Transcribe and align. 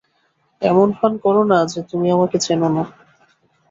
এমন 0.61 0.87
ভান 0.97 1.13
করো 1.23 1.41
না 1.51 1.59
যে 1.71 1.79
তুমি 1.89 2.07
আমাকে 2.11 2.37
চেনো 2.45 2.67
না। 2.69 2.83